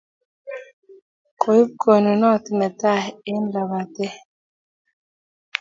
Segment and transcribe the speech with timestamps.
[1.41, 3.01] Koip konunot ne tai
[3.31, 4.21] eng' labatetm